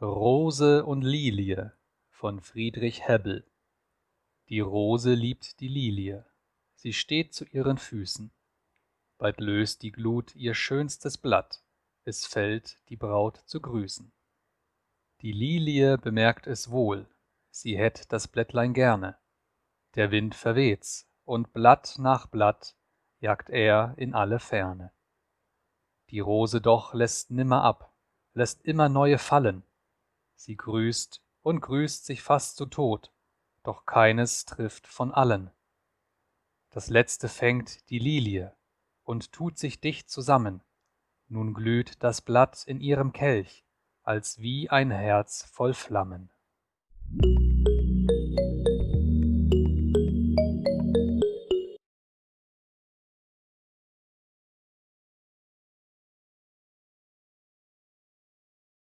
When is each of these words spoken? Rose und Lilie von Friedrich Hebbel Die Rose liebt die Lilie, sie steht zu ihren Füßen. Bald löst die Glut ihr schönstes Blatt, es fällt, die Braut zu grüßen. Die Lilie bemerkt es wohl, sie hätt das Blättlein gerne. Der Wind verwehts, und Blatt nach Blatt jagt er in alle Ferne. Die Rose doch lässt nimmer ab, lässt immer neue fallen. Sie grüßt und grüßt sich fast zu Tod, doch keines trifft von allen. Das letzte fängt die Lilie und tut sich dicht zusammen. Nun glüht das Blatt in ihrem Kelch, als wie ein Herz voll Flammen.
Rose 0.00 0.84
und 0.84 1.02
Lilie 1.02 1.72
von 2.08 2.40
Friedrich 2.40 3.08
Hebbel 3.08 3.44
Die 4.48 4.60
Rose 4.60 5.12
liebt 5.12 5.58
die 5.58 5.66
Lilie, 5.66 6.24
sie 6.76 6.92
steht 6.92 7.34
zu 7.34 7.44
ihren 7.46 7.78
Füßen. 7.78 8.30
Bald 9.18 9.40
löst 9.40 9.82
die 9.82 9.90
Glut 9.90 10.36
ihr 10.36 10.54
schönstes 10.54 11.18
Blatt, 11.18 11.64
es 12.04 12.26
fällt, 12.26 12.78
die 12.90 12.96
Braut 12.96 13.38
zu 13.38 13.60
grüßen. 13.60 14.12
Die 15.22 15.32
Lilie 15.32 15.98
bemerkt 15.98 16.46
es 16.46 16.70
wohl, 16.70 17.08
sie 17.50 17.76
hätt 17.76 18.12
das 18.12 18.28
Blättlein 18.28 18.74
gerne. 18.74 19.16
Der 19.96 20.12
Wind 20.12 20.36
verwehts, 20.36 21.10
und 21.24 21.52
Blatt 21.52 21.96
nach 21.98 22.28
Blatt 22.28 22.76
jagt 23.18 23.50
er 23.50 23.94
in 23.96 24.14
alle 24.14 24.38
Ferne. 24.38 24.92
Die 26.10 26.20
Rose 26.20 26.60
doch 26.60 26.94
lässt 26.94 27.32
nimmer 27.32 27.64
ab, 27.64 27.92
lässt 28.34 28.64
immer 28.64 28.88
neue 28.88 29.18
fallen. 29.18 29.64
Sie 30.38 30.56
grüßt 30.56 31.20
und 31.42 31.60
grüßt 31.60 32.06
sich 32.06 32.22
fast 32.22 32.56
zu 32.56 32.66
Tod, 32.66 33.12
doch 33.64 33.86
keines 33.86 34.44
trifft 34.44 34.86
von 34.86 35.12
allen. 35.12 35.50
Das 36.70 36.88
letzte 36.90 37.28
fängt 37.28 37.90
die 37.90 37.98
Lilie 37.98 38.54
und 39.02 39.32
tut 39.32 39.58
sich 39.58 39.80
dicht 39.80 40.08
zusammen. 40.08 40.62
Nun 41.26 41.54
glüht 41.54 42.04
das 42.04 42.20
Blatt 42.20 42.62
in 42.66 42.80
ihrem 42.80 43.12
Kelch, 43.12 43.64
als 44.04 44.38
wie 44.38 44.70
ein 44.70 44.92
Herz 44.92 45.42
voll 45.42 45.74
Flammen. 45.74 46.30